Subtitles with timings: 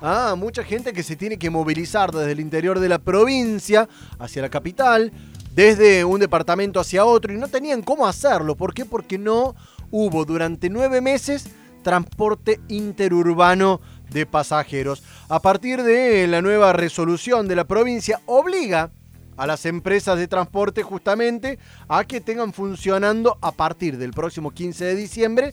[0.00, 3.86] a mucha gente que se tiene que movilizar desde el interior de la provincia
[4.18, 5.12] hacia la capital,
[5.54, 8.56] desde un departamento hacia otro, y no tenían cómo hacerlo.
[8.56, 8.86] ¿Por qué?
[8.86, 9.54] Porque no
[9.90, 11.48] hubo durante nueve meses
[11.82, 15.02] transporte interurbano de pasajeros.
[15.28, 18.90] A partir de la nueva resolución de la provincia, obliga
[19.36, 21.58] a las empresas de transporte justamente
[21.88, 25.52] a que tengan funcionando a partir del próximo 15 de diciembre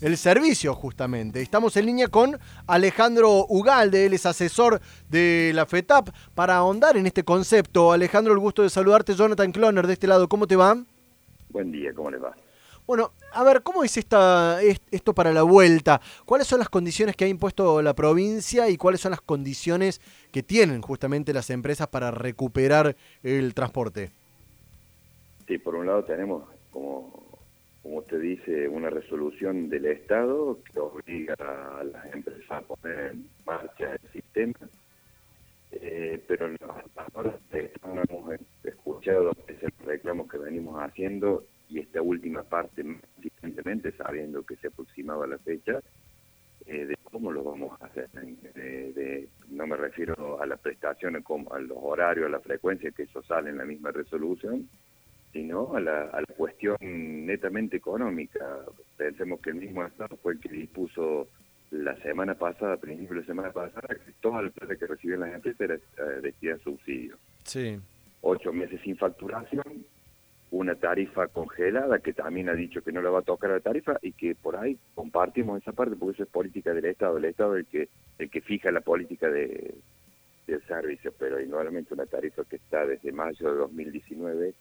[0.00, 1.40] el servicio justamente.
[1.40, 7.06] Estamos en línea con Alejandro Ugalde, él es asesor de la FETAP, para ahondar en
[7.06, 7.92] este concepto.
[7.92, 10.76] Alejandro, el gusto de saludarte, Jonathan Cloner de este lado, ¿cómo te va?
[11.48, 12.34] Buen día, ¿cómo le va?
[12.86, 16.00] Bueno, a ver, ¿cómo es esta, esto para la vuelta?
[16.24, 20.00] ¿Cuáles son las condiciones que ha impuesto la provincia y cuáles son las condiciones
[20.30, 22.94] que tienen justamente las empresas para recuperar
[23.24, 24.12] el transporte?
[25.48, 27.15] Sí, por un lado tenemos como
[27.86, 33.28] como usted dice, una resolución del Estado que obliga a las empresas a poner en
[33.46, 34.58] marcha el sistema,
[35.70, 36.50] eh, pero
[37.14, 42.84] ahora hemos escuchado ese reclamo que venimos haciendo y esta última parte
[43.18, 45.78] insistentemente sabiendo que se aproximaba la fecha
[46.66, 48.08] eh, de cómo lo vamos a hacer.
[49.48, 53.22] no me refiero a las prestaciones, como a los horarios, a la frecuencia, que eso
[53.22, 54.68] sale en la misma resolución,
[55.36, 58.40] sino a la, a la cuestión netamente económica.
[58.96, 61.28] Pensemos que el mismo Estado fue el que dispuso
[61.70, 65.20] la semana pasada, a principios de la semana pasada, que toda la plata que reciben
[65.20, 65.74] las empresas era
[66.22, 67.16] eh, a subsidio.
[67.44, 67.78] Sí.
[68.22, 69.84] Ocho meses sin facturación,
[70.52, 73.98] una tarifa congelada que también ha dicho que no le va a tocar la tarifa
[74.00, 77.18] y que por ahí compartimos esa parte porque eso es política del Estado.
[77.18, 79.74] El Estado es el que, el que fija la política de,
[80.46, 84.54] del servicio, pero igualmente una tarifa que está desde mayo de 2019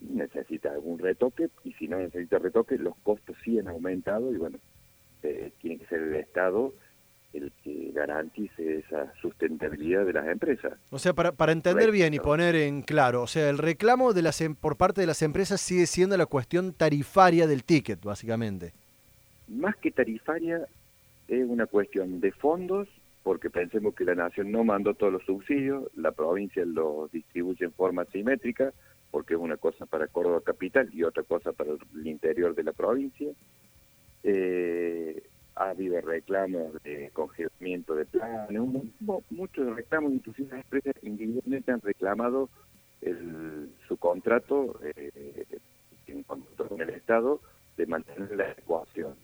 [0.00, 4.58] necesita algún retoque y si no necesita retoque los costos sí han aumentado y bueno,
[5.22, 6.72] eh, tiene que ser el Estado
[7.34, 10.74] el que garantice esa sustentabilidad de las empresas.
[10.90, 14.22] O sea, para, para entender bien y poner en claro, o sea, el reclamo de
[14.22, 18.72] las em, por parte de las empresas sigue siendo la cuestión tarifaria del ticket, básicamente.
[19.48, 20.66] Más que tarifaria,
[21.26, 22.88] es una cuestión de fondos,
[23.24, 27.72] porque pensemos que la nación no mandó todos los subsidios, la provincia los distribuye en
[27.72, 28.72] forma simétrica,
[29.14, 32.72] porque es una cosa para Córdoba Capital y otra cosa para el interior de la
[32.72, 33.30] provincia.
[34.24, 35.22] Eh,
[35.54, 38.60] ha habido reclamos de congelamiento de planes,
[39.30, 42.50] muchos reclamos, inclusive las empresas individualmente han reclamado
[43.86, 45.44] su contrato, eh,
[46.08, 47.40] en contrato con el Estado,
[47.76, 49.14] de mantener la ecuación.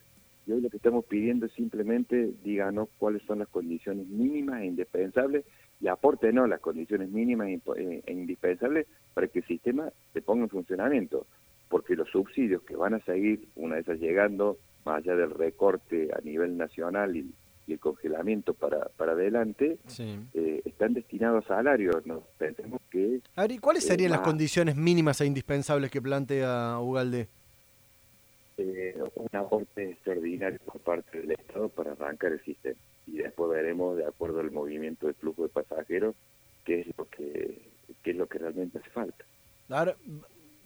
[0.46, 4.66] Y hoy lo que estamos pidiendo es simplemente díganos cuáles son las condiciones mínimas e
[4.66, 5.44] indispensables
[5.80, 10.50] y aportenos las condiciones mínimas e, e indispensables para que el sistema se ponga en
[10.50, 11.26] funcionamiento,
[11.68, 16.20] porque los subsidios que van a seguir, una vez llegando, más allá del recorte a
[16.20, 17.30] nivel nacional y,
[17.68, 19.78] el congelamiento para, para adelante,
[20.34, 22.04] eh, están destinados a salarios.
[22.04, 22.24] ¿no?
[22.36, 23.20] Pensemos que...
[23.48, 27.28] ¿y cuáles serían las condiciones mínimas e indispensables que plantea Ugalde?
[28.56, 32.80] Eh, un aporte extraordinario por parte del Estado para arrancar el sistema.
[33.06, 36.16] Y después veremos, de acuerdo al movimiento del flujo de pasajeros,
[36.64, 37.69] qué es lo que
[38.02, 39.24] que es lo que realmente hace falta.
[39.68, 39.96] Ahora,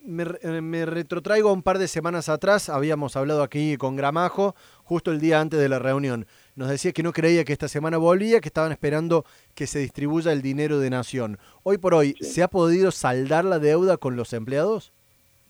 [0.04, 0.24] me,
[0.60, 5.20] me, retrotraigo a un par de semanas atrás, habíamos hablado aquí con Gramajo, justo el
[5.20, 6.26] día antes de la reunión.
[6.56, 9.24] Nos decía que no creía que esta semana volvía, que estaban esperando
[9.54, 11.38] que se distribuya el dinero de Nación.
[11.62, 14.92] Hoy por hoy, ¿se ha podido saldar la deuda con los empleados?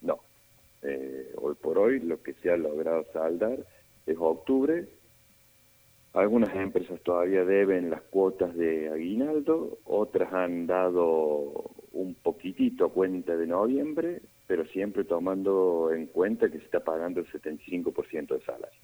[0.01, 0.21] No.
[0.83, 3.59] Eh, hoy por hoy lo que se ha logrado saldar
[4.07, 4.87] es octubre,
[6.15, 13.47] algunas empresas todavía deben las cuotas de aguinaldo, otras han dado un poquitito cuenta de
[13.47, 18.79] noviembre, pero siempre tomando en cuenta que se está pagando el 75% de salario.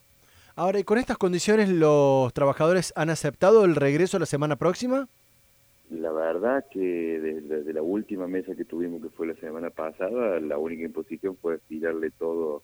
[0.56, 5.08] Ahora, ¿y con estas condiciones los trabajadores han aceptado el regreso la semana próxima?
[5.90, 10.58] La verdad que desde, la última mesa que tuvimos, que fue la semana pasada, la
[10.58, 12.62] única imposición fue tirarle todo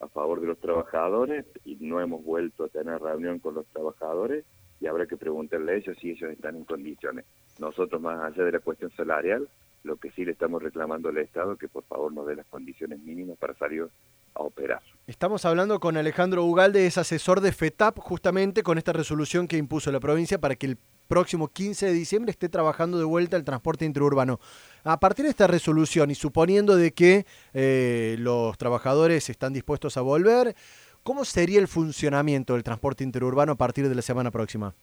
[0.00, 4.44] a favor de los trabajadores y no hemos vuelto a tener reunión con los trabajadores
[4.80, 7.24] y habrá que preguntarle a ellos si ellos están en condiciones.
[7.58, 9.48] Nosotros, más allá de la cuestión salarial,
[9.84, 12.46] lo que sí le estamos reclamando al Estado es que por favor nos dé las
[12.46, 13.86] condiciones mínimas para salir
[14.34, 14.80] a operar.
[15.06, 19.92] Estamos hablando con Alejandro Ugalde, es asesor de FETAP, justamente con esta resolución que impuso
[19.92, 23.84] la provincia para que el próximo 15 de diciembre esté trabajando de vuelta el transporte
[23.84, 24.40] interurbano.
[24.84, 30.00] A partir de esta resolución y suponiendo de que eh, los trabajadores están dispuestos a
[30.00, 30.54] volver,
[31.02, 34.74] ¿cómo sería el funcionamiento del transporte interurbano a partir de la semana próxima?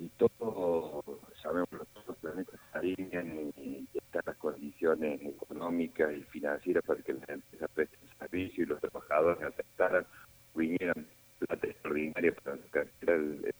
[0.00, 1.04] Y todos
[1.42, 7.70] sabemos los planetas alinean y están las condiciones económicas y financieras para que las empresas
[7.74, 10.06] presten servicio y los trabajadores aceptaran,
[10.54, 11.06] vinieran
[11.38, 12.56] plata extraordinaria para
[13.14, 13.54] el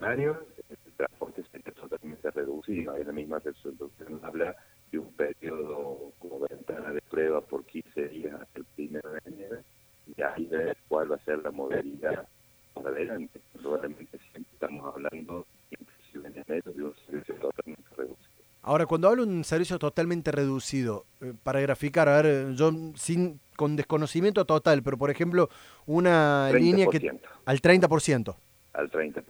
[0.00, 0.36] años
[0.68, 2.96] el transporte sería totalmente reducido.
[2.96, 4.56] En la misma resolución habla
[4.90, 9.58] de un periodo como ventana de prueba por 15 días el primero de enero
[10.06, 12.28] y ahí ver cuál va a ser la modalidad
[12.74, 13.40] para adelante.
[13.60, 18.34] Probablemente siempre estamos hablando, inclusive en enero, de un servicio totalmente reducido.
[18.62, 23.40] Ahora, cuando hablo de un servicio totalmente reducido, eh, para graficar, a ver, yo sin
[23.56, 25.48] con desconocimiento total, pero por ejemplo,
[25.86, 27.10] una línea que
[27.44, 28.34] al 30%.
[28.72, 29.22] Al 30%.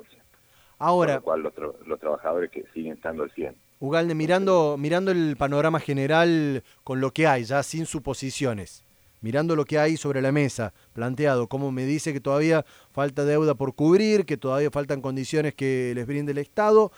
[0.79, 3.55] Ahora, Con lo cual los, los trabajadores que siguen estando al 100.
[3.81, 8.83] Ugalde, mirando, mirando el panorama general con lo que hay, ya sin suposiciones,
[9.21, 13.55] mirando lo que hay sobre la mesa, planteado, como me dice que todavía falta deuda
[13.55, 16.93] por cubrir, que todavía faltan condiciones que les brinde el Estado,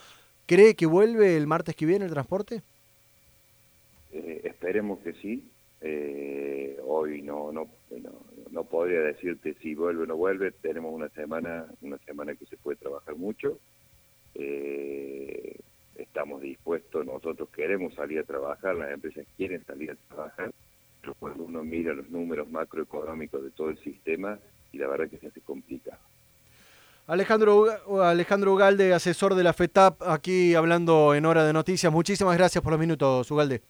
[0.46, 2.62] ¿Cree que vuelve el martes que viene el transporte?
[4.12, 5.50] Eh, esperemos que sí.
[5.80, 7.68] Eh, hoy no, no,
[8.56, 10.50] no, podría decirte si vuelve o no vuelve.
[10.50, 13.58] Tenemos una semana, una semana que se puede trabajar mucho.
[14.34, 15.58] Eh,
[15.94, 20.52] estamos dispuestos, nosotros queremos salir a trabajar, las empresas quieren salir a trabajar,
[21.00, 24.38] pero cuando uno mira los números macroeconómicos de todo el sistema,
[24.72, 26.00] y la verdad que se hace complicado.
[27.06, 27.66] Alejandro,
[28.02, 31.92] Alejandro Ugalde, asesor de la FETAP, aquí hablando en Hora de Noticias.
[31.92, 33.62] Muchísimas gracias por los minutos, Ugalde.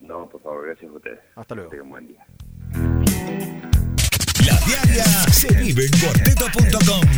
[0.00, 1.20] No, por favor, gracias a ustedes.
[1.34, 1.70] Hasta luego.
[1.70, 2.24] Que buen día.
[4.46, 7.16] La diaria se vive en cuarteto.com.